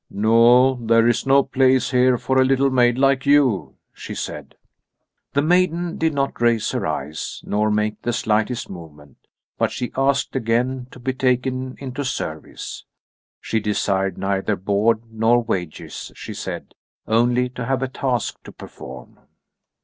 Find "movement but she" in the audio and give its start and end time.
8.67-9.91